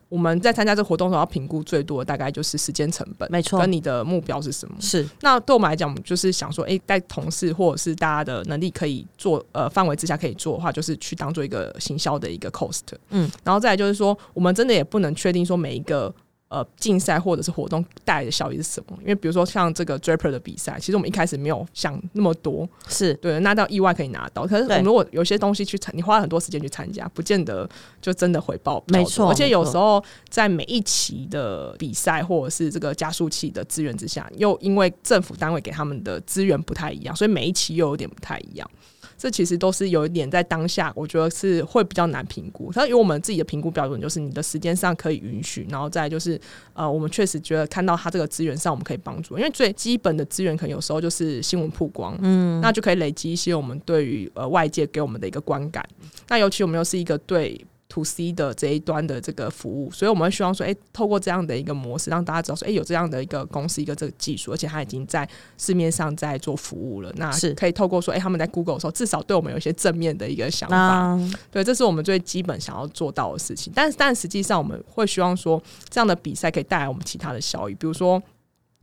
[0.08, 4.76] 我们在参加这个活动的时候，要评估最多的大概就是时间成本，没错跟你的目标是什么。
[4.80, 12.82] 是那对我们来讲，我们就是想说，哎、在同事或者是大家的能力可以做呃范围之下可以做的话，就是去当做一个行销的一个 cost。
[13.10, 16.14] 嗯，然后再来就是说，我们真的也不能确定说每一个。
[16.56, 18.96] 呃，竞赛或者是活动带来的效益是什么？
[19.02, 24.46] 因为比如说像这个 Draper 的比赛，其实我们一开始没有想那么多，是，对，那到意外可以拿到。
[24.46, 27.68] 可是我们如果有些东西去参，你花了很多时间去参加，不见得
[28.00, 28.82] 就真的回报。
[28.86, 38.70] 没错而且有时候在每一期的比赛或者是这个加速器的资源之下，又因为政府单位给他们的资源不太一样，所以每一期又有点不太一样。
[39.18, 42.70] 这其实都是有一点在当下，我觉得是会比较难评估。
[42.72, 46.38] 它有我们自己的评估标准，就是你的时间上可以允许，然后再就是
[46.74, 55.86] 呃，我们确实觉得看到它这个资源上我们可以帮助，因为最基本的资源可能有时候就是新闻曝光，嗯，那就可以累积一些我们对于呃外界给我们的一个观感。
[56.28, 67.12] 那尤其我们又是一个对 to C 的这一端的这个服务，所以我们会希望说，哎、透过这样的一个模式，让大家知道说，哎、有这样的一个公司，一个这个技术，而且它已经在市面上在做服务了。
[67.16, 70.76] 那是可以透过说，哎、他们在 Google 的时候，至少对我们有一些正面的一个想法。
[70.76, 73.72] 那对，这是我们最基本想要做到的事情。
[73.74, 78.22] 但是，但实际上我们会希望说，这样的比赛可以带来我们其他的效益，比如说，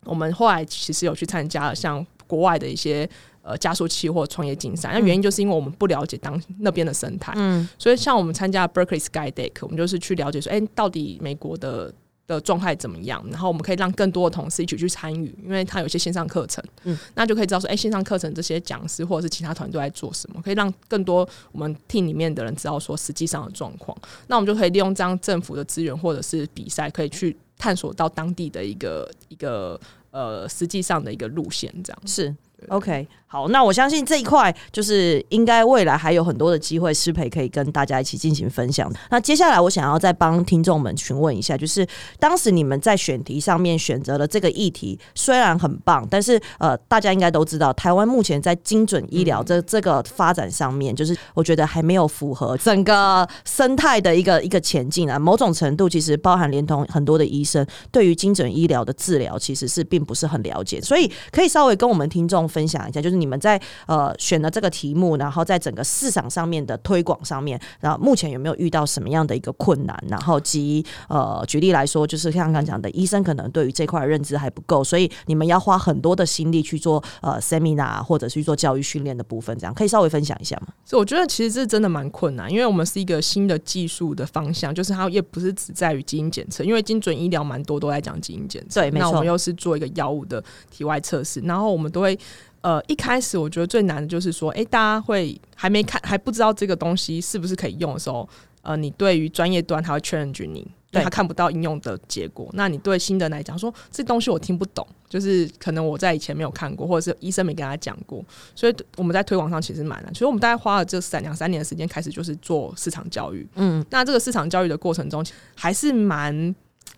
[0.05, 3.07] 我们后来其实有去参加了像国外的一些
[3.43, 4.89] 呃加速器或创业竞赛。
[4.93, 11.93] 那原因就是因为我们不了解当那边的生态，嗯，所以像我们参加 Berkeley Sky Deck，我们就是去了解说，哎、到底美国的。
[12.25, 13.21] 的状态怎么样？
[13.29, 23.95] 然后我们可以让更多的同事一起去参与，因为他有一些线上课程，嗯，那就可以知道说，哎、线上课程这些讲师或者是其他团队在做什么，可以让更多我们 team 里面的人知道说实际上的状况。
[24.27, 29.77] 那我们就可以利用这样政府的资源或者是比赛，可以去探索到当地的一个一个
[30.11, 32.33] 呃实际上的一个路线，这样是
[32.69, 38.93] OK，好，那我相信这一块就是应该未来还有很多的机会，师培可以跟大家一起进行分享。
[39.09, 41.83] 那接下来我想要再帮听众们询问一下，就是
[42.19, 55.17] 当时你们在选题上面选择了这个议题，虽然很棒，但是呃，大家应该都知道，台湾目前在精准医疗这这个发展上面，就是我觉得还没有符合整个生态的一个一个前进啊。
[55.17, 63.57] 某种程度其实包含连同很多的医生对于精准医疗的治疗其实是并不是很了解，所以可以稍微跟我们听众分享一下，就是你们在
[63.87, 69.97] 呃选了这个题目，然后在整个市场上面的推广上面，然后目前有没有遇到什么样的一个困难？
[70.09, 80.73] 然后及呃举例来说，就是像刚刚讲的，医生可能对于这块认知还不够，所以你们要花很多的心力去做呃 seminar 或者去做教育训练的部分，这样可以稍微分享一下吗？
[80.83, 92.19] 所以我觉得其实这真的蛮困难，因为我们是一个新的技术的方向，就是它也不是只在于基因检测，因为精准医疗蛮多都在讲基因检测，对没错那我们又是做一个药物的体外测试，然后我们都会。
[92.63, 98.27] 呃，一开始我觉得最难的就是说，诶，大家会还没看，还不知道这个东西是不是可以用的时候，
[98.61, 102.49] 呃，你对于专业端他会 challenge 你，对对他看不到应用的结果。
[102.53, 108.23] 那你对新的人来讲说，这东西我听不懂，就是可能我在以前没有看过，或者是医生没跟他讲过，
[108.55, 110.15] 所以我们在推广上其实蛮难。
[110.15, 113.45] 所以我们大概花了这三两三年的时间，开始就是做市场教育。
[113.55, 115.21] 嗯，那这个市场教育的过程中，
[115.53, 116.55] 还是蛮，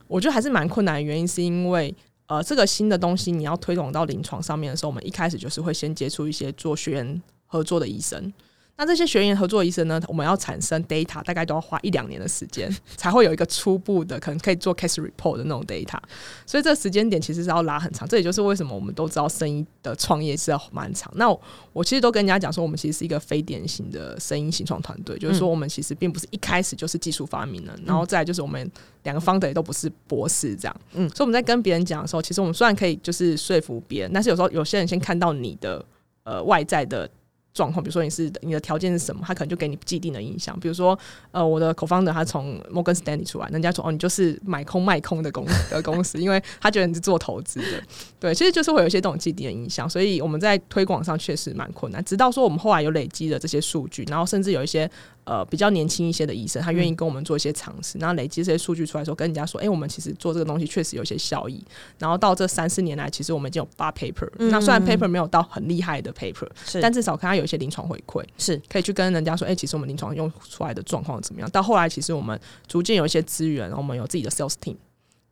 [0.08, 1.92] 我觉得还是蛮困难的原因，是因为
[2.28, 8.34] 呃，这个新的东西你要推广到临床上面的时候，我们一开始就是会先接触一些做学员合作的医生。
[8.78, 15.98] 那这些学员合作医生呢，我们要产生 data，大概都要花一两年的时间，才会有一个初步的可能可以做 case report 的那种 data。
[16.46, 21.10] 所以这个时间点其实是要拉很长，这也就是为什么我们都知道生意的创业是要蛮长。
[21.16, 28.70] 那我我其实都跟人家讲说，我们其实是一个非典型的声音新创团队，就是说我们其实并不是一开始就是技术发明人，然后再来就是我们
[29.04, 30.76] 两个方的也都不是博士这样。
[30.96, 35.86] 嗯所以我们在跟别人讲的时候，其实我们虽然可以就是说服别人，但是有时候有些人先看到你的
[36.26, 37.10] 呃外在的。
[37.56, 40.56] 状况，比如说你是你的条件是什么，他可能就给你既定的印象。
[40.60, 40.98] 比如说，
[41.32, 47.82] 呃，我的 co-founder 他从 Morgan Stanley 出来，人家说哦，你就是买空卖空的公 的公司，因为他觉得你是做投资的。
[48.20, 52.04] 对，其实就是会有一些这种既定的印象，所以我们在推广上确实蛮困难。
[52.04, 54.90] 直到说我们后来有累积了这些数据，然后甚至有一些
[55.26, 61.64] 呃比较年轻一些的医生，他愿意跟我们做一些尝试，然后累积这些数据出来的时候，跟人家说，哎、我们其实做这个东西确实有一些效益。
[62.00, 71.50] 然后到这三四年来，其实我们已经有八 paper，、那虽然 paper 没有到很厉害的 paper，是但至少看它有一些临床回馈，是可以去跟人家说，哎、其实我们临床用出来的状况怎么样？
[71.52, 74.76] 到后来，其实我们逐渐有一些资源，然后我们有自己的 sales team。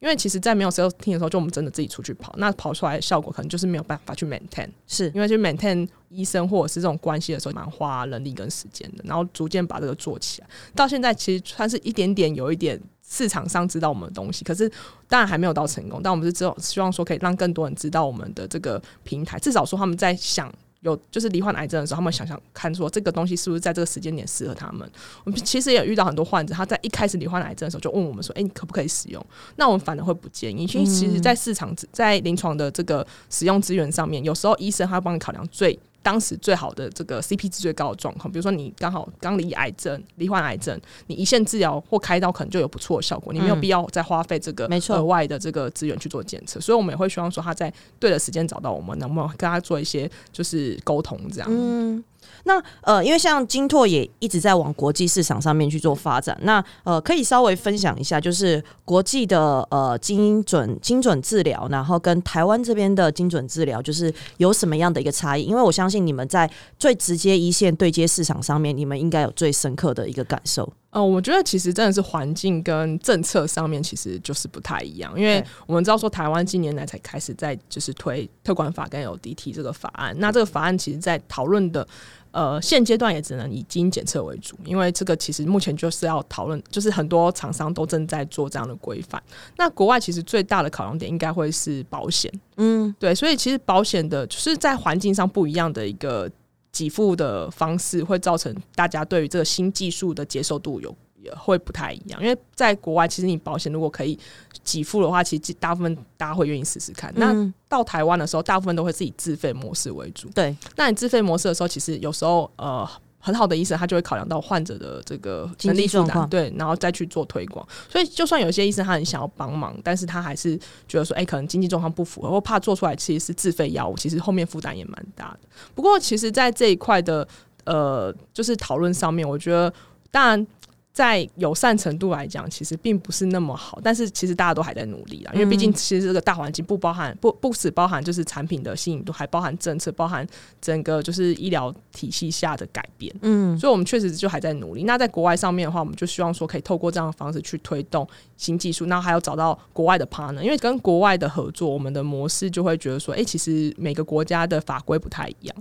[0.04, 4.68] 因为其实，在没有 sales team 的时候，就我们真的自己出去跑，那跑出来的效果可能就是没有办法去 maintain。
[4.86, 9.04] 是因为去 maintain 医生或者是这种关系的时候，蛮花人力跟时间的。
[9.06, 14.70] 然后逐渐把这个做起来，到现在其实算是一点点有一点市场上知道我们的东西，可是
[15.08, 16.02] 当然还没有到成功。
[16.04, 20.54] 但我们是只有希望说可以让更多人知道我们的这个平台，至少说他们在想。
[20.84, 24.88] 有就是罹患癌症的时候，他们想想看，说这个东西是不是在这个时间点适合他们。
[25.24, 29.26] 我们其实也有遇到很多患者，他在一开始罹患癌症的时候就问我们说：“哎、你可不可以使用？”
[29.58, 38.32] 那我们反而会不建议，因为其实，在市场在临床的这个使用资源上面，有时候医生他会帮你考量最当时最好的这个 CP 值最高的状况。
[38.32, 46.60] 比如说，你刚好刚离癌症、罹患癌症，你一线治疗或开刀可能就有不错的效果，你没有嗯必要再花费这个额外的这个资源去做检测。
[46.60, 51.48] 所以我们也会希望说，他在对的时间找到我们，能不能跟他做一些就是沟通这样。
[51.50, 52.04] 嗯，
[52.44, 65.44] 那呃，因为像金拓也一直在往国际市场上面去做发展，那呃，可以稍微分享一下，就是国际的呃精准精准治疗，然后跟台湾这边的精准治疗，就是有什么样的一个差异？
[65.44, 70.72] 因为我相信你们在最直接一线对接市场上面，你们应该有最深刻的一个感受。
[70.94, 81.86] 呃，我觉得其实真的是环境跟政策上面其实就是不太一样，因为我们知道说台湾近年来才开始在就是推特管法跟 LDT 这个法案，那这个法案其实在讨论的。
[82.34, 89.22] 呃，现阶段也只能以基因检测为主，因为这个其实目前就是要讨论，就是很多厂商都正在做这样的规范。
[89.56, 96.28] 那国外其实最大的考量点应该会是保险，嗯，对，所以其实保险的就是在环境上不一样的一个
[96.74, 102.22] 给付的方式，会造成大家对于这个新技术的接受度有也会不太一样。
[102.22, 104.20] 因为在国外，其实你保险如果可以
[104.66, 107.14] 给付的话，其实大部分大家会愿意试试看。
[107.16, 110.28] 那嗯到台湾的时候，大部分都会是以自费模式为主。
[110.32, 112.90] 对，那你自费模式的时候，其实有时候呃。
[113.26, 117.66] 很好的医生，他就会考量到患者的这个经能力负担，对，然后再去做推广。
[117.90, 120.60] 所以，就算有些医生他很想要帮忙，但是他还是
[120.90, 125.40] 觉得说，哎、可能经济状况不符合，或怕做出来其实是自费药物，其实后面负担也蛮大的。
[125.74, 127.26] 不过，其实，在这一块的
[127.64, 129.74] 呃，就是讨论上面，我觉得
[130.12, 130.46] 当然。
[130.94, 140.26] 在友善程度来讲，其实并不是那么好，但是其实大家都还在努力啦，因为毕竟其实这个大环境不包含不不只包含就是产品的吸引度，还包含政策，包含
[140.62, 143.12] 整个就是医疗体系下的改变。
[143.24, 144.84] 嗯，所以我们确实就还在努力。
[144.84, 155.56] 那在国外上面的话，我们就希望说可以透过这样的方式去推动新技术，然后还要找到国外的 partner，因为跟国外的合作，我们的模式就会觉得说，哎、其实每个国家的法规不太一样，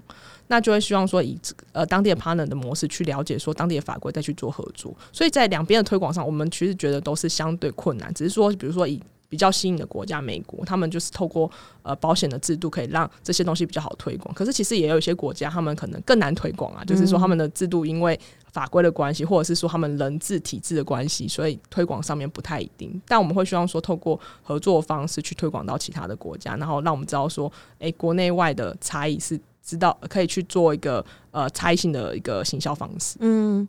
[0.49, 4.95] 那就会希望说以这个呃当地的 partner 的模式去了解说当地的法规，再去做合作。
[5.13, 11.51] 所以在两边的推广上，我们其实觉得都是相对困难，只是说比如说以比较新颖的国家，美国，他们就是透过
[11.83, 14.35] 呃保险的制度，可以让这些东西比较好推广。
[14.35, 18.19] 可是其实也有一些国家，他们可能更难推广啊，就是说他们的制度因为
[18.53, 23.01] 法规的关系，或者是说他们人治体制的关系，所以推广上面不太一定。
[23.09, 33.17] 但我们会希望说，透过合作方式去推广到其他的国家，然后让我们知道说，诶，国内外的差异是知道可以去做一个呃差异性的一个行销方式。
[33.21, 33.67] 嗯。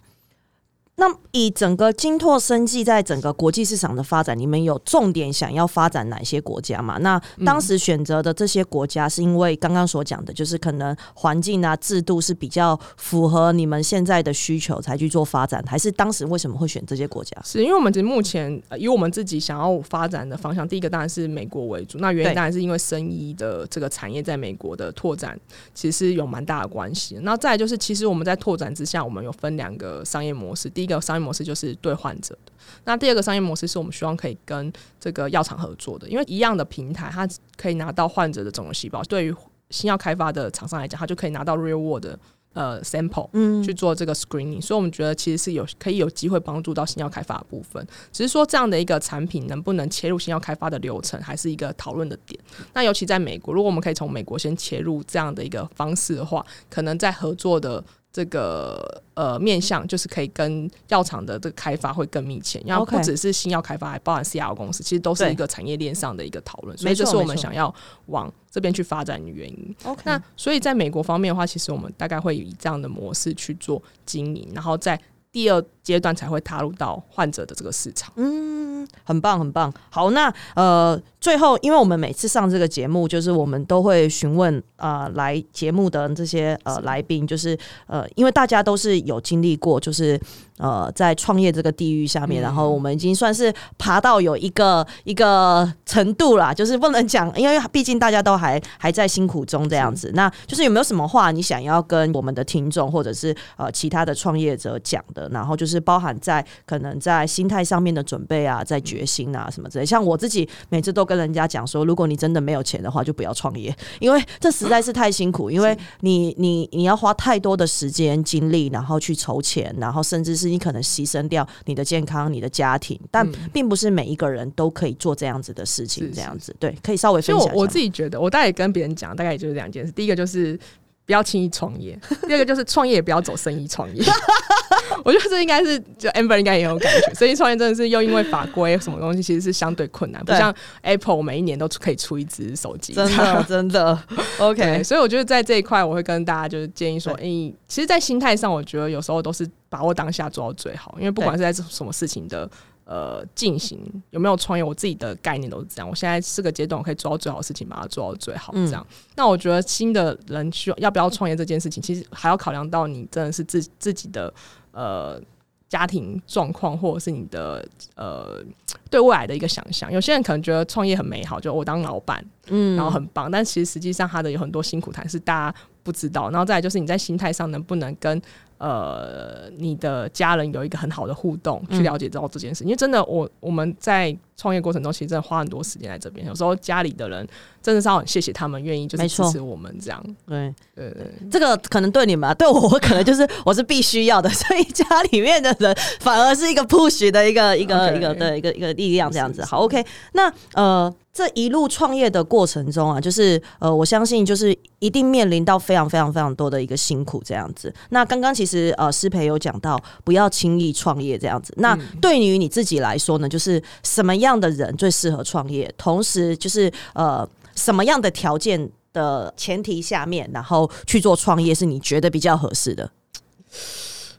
[0.95, 6.99] 那以整个金拓生技在整个国际市场的发展，你们有重点想要发展哪些国家嘛？
[6.99, 17.35] 那当时选择的这些国家，是因为刚刚所讲的，就是可能环境啊、制度是比较符合你们现在的需求才去做发展，还是当时为什么会选这些国家？
[17.43, 21.97] 是因为我们其实目前以我们自己想要发展的方向，第一个当然是美国为主。
[21.97, 25.37] 那原因当然是因为生医的这个产业在美国的拓展，
[25.73, 27.17] 其实有蛮大的关系。
[27.23, 30.69] 那再来就是，其实我们在拓展之下，我们有分两个商业模式。
[30.69, 32.51] 第一个商业模式就是对患者的，
[32.83, 39.01] 那第二个商业模式是我们希望可以跟这个药厂合作的，因为一样的平台，它可以拿到患者的肿瘤细胞。
[39.03, 39.35] 对于
[39.69, 42.19] 新药开发的厂商来讲，它就可以拿到 real world 的
[42.53, 44.61] 呃 sample，嗯，去做这个 screening。
[44.61, 47.83] 所以，我们觉得其实是有可以有机会帮助到新药开发的部分。
[48.11, 52.39] 只是说这样的一个产品能不能切入新药开发的流程，还是一个讨论的点。
[52.73, 57.83] 那尤其在美国，如果我们可以从美国先切入这样的一个方式的话，可能在合作的。
[58.13, 67.73] 这个呃面向就是可以跟药厂的这个开发会更密切，然后不只是新药开发，还包含 C R 公司，其实都是一个产业链上的一个讨论，所以这是我们想要
[68.05, 69.75] 往这边去发展的原因。
[70.03, 74.99] 那所以在美国方面的话，其实我们大概会以这样的模式去做经营，然后在
[75.31, 78.13] 第二阶段才会踏入到患者的这个市场。
[78.17, 79.73] 嗯，很棒，很棒。
[79.89, 81.01] 好，那呃。
[81.23, 87.57] 最后，因为我们每次上这个节目，就是我们都会询问啊，来节目的这些呃来宾，就是
[87.87, 90.19] 呃，因为大家都是有经历过，就是
[90.57, 100.11] 呃，在创业这个地域下面，然后我们已经算是爬到有一个一个程度啦，就是不能讲，因为毕竟大家都还还在辛苦中这样子。
[100.13, 105.29] 那就是有没有什么话你想要跟我们的听众，或者是呃其他的创业者讲的？
[105.29, 109.85] 然后就是包含在可能在心态上面的准备啊，在决心啊什么之类。
[109.85, 115.51] 像我自己每次都跟跟人家讲说，如果你真的没有钱的话，就不要创业，因为这实在是太辛苦。
[115.51, 122.99] 因为你你你要花太多的时间精力，然后去筹钱，然后甚至是你可能牺牲掉你的健康、你的家庭。
[123.11, 126.11] 但并不是每一个人都可以做这样子的事情。
[126.13, 127.53] 这样子对，可以稍微分享。
[127.53, 129.91] 我我自己觉得，我大概跟别人讲，大概也就是两件事。
[129.91, 130.59] 第一个就是
[131.05, 134.03] 不要轻易创业， 第二个就是创业也不要走生意创业。
[135.03, 137.13] 我觉得这应该是，就 Amber 应该也有感觉。
[137.13, 142.93] 生意创业真的是又因为法规什么东西，其实是相对困难，不像 Apple 每一年都可以出一只手机。
[142.93, 143.99] 真的， 真的。
[144.39, 147.23] OK，所以我觉得在这一块，我会跟大家就是建议说，哎，
[147.67, 150.95] 其实，在心态上，我觉得有时候都是把握当下做到最好。
[150.99, 152.49] 因为不管是在什么事情的
[152.85, 153.79] 呃进行，
[154.11, 155.89] 有没有创业，我自己的概念都是这样。
[155.89, 158.53] 我现在四个阶段，我可以做到最好的事情，把它做到最好。
[158.53, 164.33] 这样，那我觉得新的人需要要不要创业这件事情，其实还要考量到你真的是自自己的。
[164.75, 165.21] 呃，
[165.69, 167.63] 家庭状况或者是你的
[167.95, 168.43] 呃
[168.89, 176.29] 对未来的一个想象，有些人可能觉得创业很美好，就我当老板，嗯，然后很棒，但其实实际上他的有很多辛苦谈是大家不知道。
[176.31, 178.21] 然后再来就是你在心态上能不能跟。
[178.59, 182.63] 呃，你的家人有一个很好的互动，去了解到这件事。
[182.63, 186.25] 因为真的，我我们在创业过程中，其实真的花很多时间在这边。
[186.25, 187.27] 有时候家里的人
[187.61, 190.01] 真的是要很谢谢他们，愿意就是支持我们这样。
[190.25, 199.43] 对对对，这个可能对你们，啊对我我可能就是我是必须要的， 所以家里面的人反而是一个 push 的一个一个一个的一个一个力量这样子。
[199.43, 200.93] 好，OK，那呃。
[201.13, 207.71] 这一路创业的过程中啊，就是呃，我相信就是一定面临到非常非常非常多的一个辛苦这样子。
[207.89, 211.53] 那刚刚其实呃，师培有讲到不要轻易创业这样子。
[211.57, 215.71] 那对于你自己来说呢，就是什么样的人最适合创业？
[215.77, 222.89] 同时就是呃，什么样的条件的前提下面，然后去做创业是你觉得比较合适的？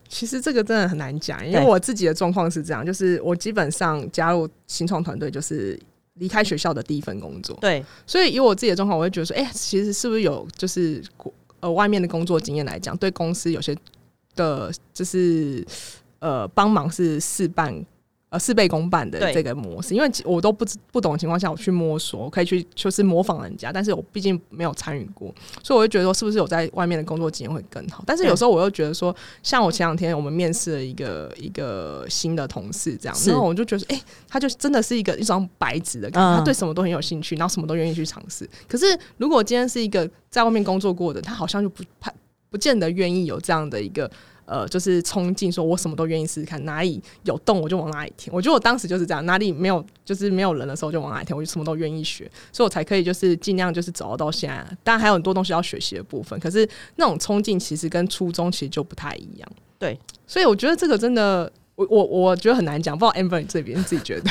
[0.08, 5.76] 其实这个真的很难讲，因为我自己的状况是这样，就是我基本上加入新创团队就是。
[6.14, 11.02] 离开学校的第一份工作，对，所以以我自己的状况，我会觉得说，哎，其实是不是有就是
[11.60, 13.76] 呃外面的工作经验来讲，对公司有些
[14.36, 15.66] 的，就是
[16.20, 17.84] 呃帮忙是事半。
[18.34, 28.02] 呃，事倍功半的这个模式，因为我都不不懂的情况下，我去摸索，我可以去就是模仿人家，但是我毕竟没有参与过，所以我就觉得说，是不是有在外面的工作经验会更好？
[28.04, 38.50] 但是有时候我又觉得说，像我前两天我们面试了一个一个新的同事，这样，然后我就觉得，哎，他就真的是一个一张白纸的感觉，他对什么都很有兴趣，然后什么都愿意去尝试。
[38.68, 42.12] 可是如果今天是一个在外面工作过的，他好像就不怕。
[42.50, 44.08] 不见得愿意有这样的一个
[44.46, 48.34] 呃，就是冲劲，说我什么都愿意试试看，哪里有洞我就往哪里填。
[48.34, 54.56] 我觉得我当时就是这样，哪里没有就是没有人的时候就往哪里填，我就什么都愿意学，所以我才可以就是尽量就是走到现在。
[54.82, 59.48] 当然还有很多东西要学习的部分，可是那种冲劲其实跟初中其实就不太一样。
[59.78, 64.30] 对，所以我觉得这个真的，我我我觉得很难讲，不知道 Amber 这边自己觉得。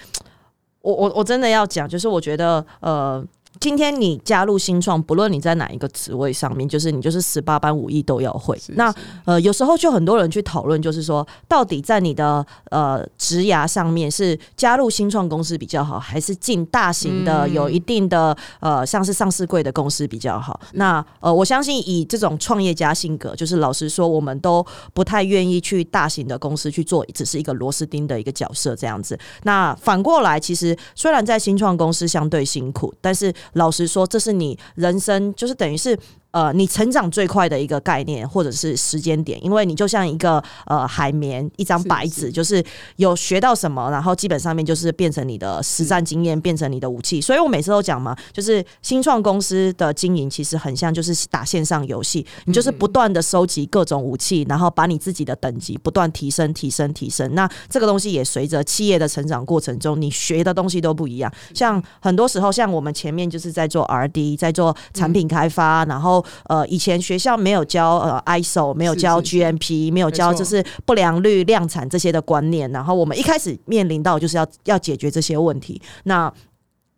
[0.80, 3.24] 我我我真的要讲，就是我觉得呃。
[3.60, 8.58] 今天你加入新创，不论你在哪一个职位上面，就是你就是十八般武艺都要会。
[8.68, 8.92] 那
[9.24, 20.58] 呃，有时候就很多人去讨论，就是说，到底在你的呃职涯上面是加入新创公司比较好，还是进大型的有一定的呃像是上市贵的公司比较好？
[20.72, 29.18] 那呃，我相信以这种创业家性格，就是老实说，我们都不太愿意去大型的公司去做，只是一个螺丝钉的一个角色这样子。
[29.44, 35.98] 那反过来，其实虽然在新创公司相对辛苦，但是老实说，这是你人生，就是等于是。
[36.34, 42.60] 呃，你成长最快的一个概念或者是时间点，因为你就像一个呃海绵，一张白纸，就是
[42.96, 47.20] 有学到什么，然后基本上面就是变成你的实战经验，变成你的武器。
[47.20, 57.32] 所以我每次都讲嘛，就是新创公司的经营其实很像就是打线上游戏，你就是不断的收集各种武器，然后把你自己的等级不断提升、提升、提升。
[57.36, 61.32] 那这个东西也随着企业的成长过程中，你学的东西都不一样。
[61.54, 66.23] 像很多时候，像我们前面就是在做 R D，在做产品开发，然后。
[66.44, 72.70] 呃，以前学校没有教呃 ISO，没有教 GMP，没有教就是不良率、量产这些的观念。
[72.70, 75.80] 然后我们一开始面临到就是要要解决这些问题。
[76.04, 76.32] 那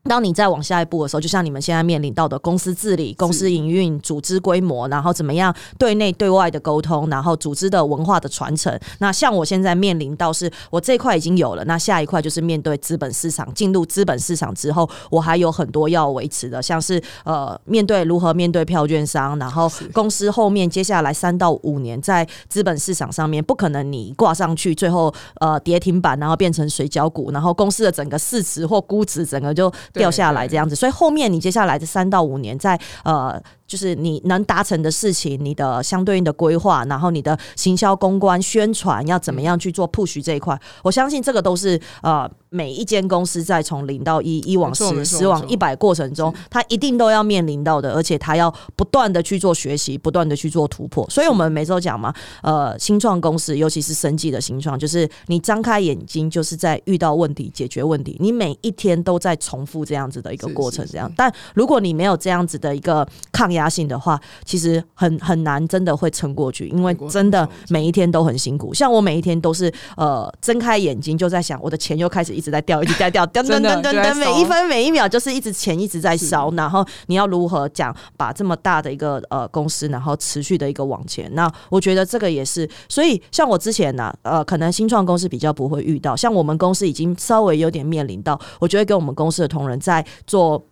[0.07, 8.79] 当你再往下一步的时候，就像你们现在面临到的公司治理、公司营运、组织规模，然后怎么样对内对外的沟通，然后组织的文化的传承。
[8.99, 13.53] 那像我现在面临到是我这一块已经有了，那下一块就是面对资本市场。
[13.55, 29.73] 进入资本市场之后，我还有很多要维持的，像是呃面对如何面对票券商，然后公司后面接下来三到五年在资本市场上面，不可能你挂上去，最后呃跌停板，然后变成水饺股，然后公司的整个市值或估值整个就。
[29.97, 33.43] 掉下来这样子，所以后面你接下来的三到五年，在呃。
[33.67, 51.09] 就是你能达成的事情，你的相对应的规划，然后你的行销、公关、宣传要怎么样去做 push 这一块，我相信这个都是呃每一间公司在从零到一、一往十、十往一百过程中，它一定都要面临到的，而且它要不断的去做学习，不断的去做突破。
[51.11, 61.11] 所以我们每周讲嘛，呃，新创公司，尤其是生计的新创，就是你张开眼睛就是在遇到问题、解决问题，你每一天都在重复这样子的一个过程，这样。
[61.17, 63.47] 但如果你没有这样子的一个抗。
[63.57, 68.73] 压性的话，其实很很难，真的会撑过去，因为真的每一天都很辛苦。
[68.73, 76.51] 像我每一天都是呃睁开眼睛就在想，我的钱又开始一直在掉，一直 在掉，噔噔噔噔噔，每一分每一秒就是一直钱一直在烧。
[76.53, 81.29] 然后你要如何讲把这么大的一个呃公司，然后持续的一个往前？
[81.35, 82.69] 那我觉得这个也是。
[82.89, 90.63] 所以像我之前呢，呃，可能新创公司比较不会遇到，像我们公司已经稍微有点面临到，我觉得跟我们公司的同仁在做。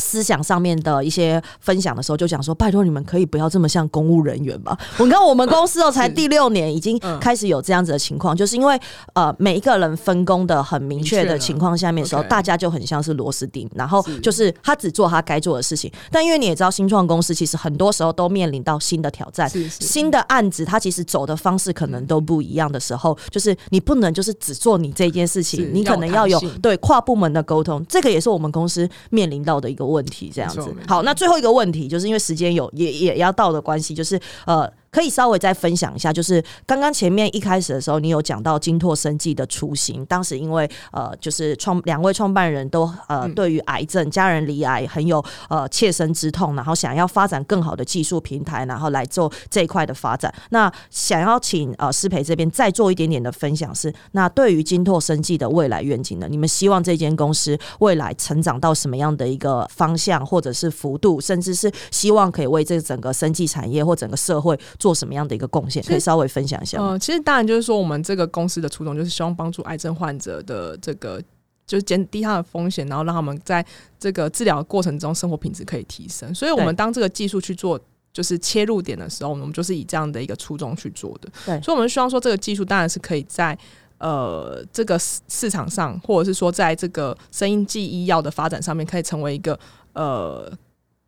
[0.00, 8.80] 思想上面的一些分享的时候，就讲说：“拜托你们可以不要这么像公务人员吧？” 我看我们公司哦，才第六年，已经开始有这样子的情况，就是因为
[9.12, 15.92] 呃，每一个人分工的很明确的情况下面的时候，大家就很像是螺丝钉，然后就是他只做他该做的事情。
[16.10, 27.84] 但因为你也知道，新创公司其实很多时候都面临到新的挑战，新的案子，它其实走的方式可能都不一样的时候，就是你不能就是只做你这件事情，你可能要有对跨部门的沟通。
[27.86, 29.89] 这个也是我们公司面临到的一个。
[29.90, 34.72] 问题这样子，好，那最后一个问题，就是因为时间有也也要到的关系，就是呃。
[34.92, 40.04] 可以稍微再分享一下，就是刚刚前面一开始的时候，你有讲到金拓生计的雏形。
[40.06, 50.32] 当时因为呃，就是创两位创办人都呃，对于癌症、家人离癌很有呃切身之痛，然后想要发展更好的技术平台，然后来做这一块的发展。
[50.50, 56.26] 那想要请呃师培这边再做一点点的分享，是那对于金拓生计的未来愿景呢？
[56.28, 64.58] 你们希望这间公司未来成长到什么样的一个方向，或者是幅度，甚至是希望可以为这整个生计产业或整个社会。
[64.80, 65.80] 做什么样的一个贡献？
[65.84, 66.78] 可以稍微分享一下。
[66.80, 71.22] 嗯，其实当然就是说，我们这个公司的初衷就是希望帮助癌症患者的这个，
[71.66, 73.64] 就是减低他的风险，然后让他们在
[73.98, 76.34] 这个治疗过程中生活品质可以提升。
[76.34, 77.78] 所以，我们当这个技术去做
[78.12, 81.28] 就是切入点的时候，我们就是以这样的一个初衷去做的。
[81.44, 83.56] 对，所以我们希望说，这个技术当然是可以在
[83.98, 89.58] 呃这个市场上，或者是说在这个声音记医药的发展上面，可以成为一个
[89.92, 90.50] 呃。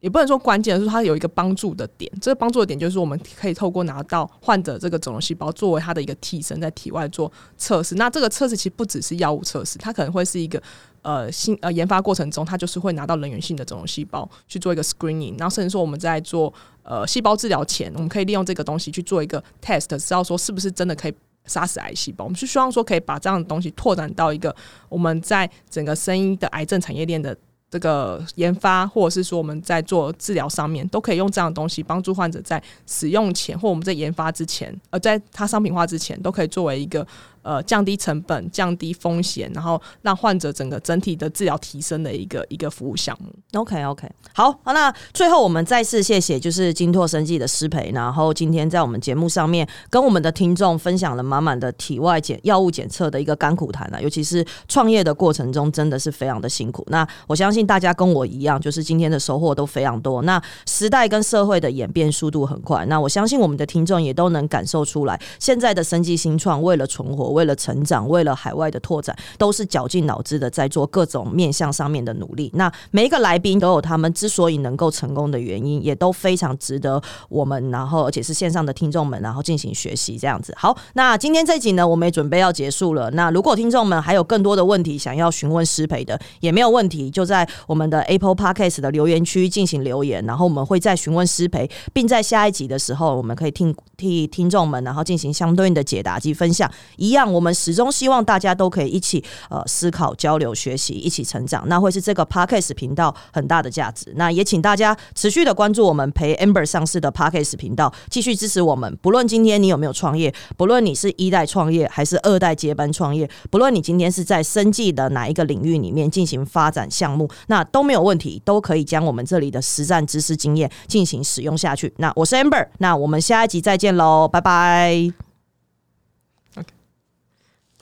[0.03, 2.11] 也不能说关键，是它有一个帮助的点。
[2.21, 7.95] 这个帮助的点就是我们可以透过拿到患者这个肿瘤细胞作为它的一个替身，在体外做测试。
[7.95, 10.61] 那这个测试其实不只是药物测试，它可能会是一个
[11.03, 21.15] 呃新呃研发过程中，它就是会拿到人源性的肿瘤细胞去做一个 screening，然后甚至说我们在做呃细胞治疗前，我们可以利用这个东西去做一个 test，知道说是不是真的可以
[21.47, 22.25] 杀死癌细胞。
[22.25, 24.53] 我们是希望说可以把这样的东西拓展到一个
[24.89, 27.37] 我们在整个生医的癌症产业链的。
[27.73, 37.07] 这个研发，或者是说我们在做治疗上面，都可以用这样的东西帮助患者在使用前，或我们在研发之前，呃，在它商品化之前，都可以作为一个。
[37.43, 43.33] 呃，降低成本、降低风险，然后让患者整个整体的治疗提升的一个一个服务项目。
[43.61, 56.87] OK，OK，好，那最后我们再次谢谢就是金拓生技的师培，然后今天在我们节目上面跟我们的听众分享了满满的体外检药物检测的一个甘苦谈啊，尤其是创业的过程中真的是非常的辛苦。
[56.91, 60.23] 那我相信大家跟我一样，就是今天的收获都非常多。
[60.23, 67.32] 那时代跟社会的演变速度很快，那我相信我们的听众也都能感受出来，现在的生技新创为了存活。
[67.33, 72.51] 为了成长，为了海外的拓展，都是绞尽脑汁的在做各种面向上面的努力。
[72.55, 80.13] 那每一个来宾都有他们之所以能够成功的原因，也都非常值得我们，然后而且是线上的听众们，然后进行学习。
[80.19, 83.11] 这样子，好，那今天这集呢，我们也准备要结束了。
[83.13, 97.22] 那如果听众们还有更多的问题想要询问师培的，也没有问题，就在我们的 Apple Podcast 的留言区进行留言，然后我们会在询问师培，并在下一集的时候，我们可以听替听众们，然后进行相对应的解答及分享，一样。
[97.31, 104.13] 我们始终希望大家都可以一起呃思考、交流、学习，一起成长，那会是这个 Podcast 频道很大的价值。
[104.17, 108.97] 那也请大家持续的关注我们陪 Amber 上市的 Podcast 频道，继续支持我们。
[109.03, 121.93] 不论今天你有没有创业，不论你是一代创业还是二代接班创业，不论你今天是在生计的哪一个领域里面进行发展项目，那都没有问题，都可以将我们这里的实战知识经验进行使用下去。
[121.97, 125.32] 那我是 Amber，那我们下一集再见喽，拜拜。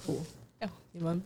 [0.06, 1.22] 我们。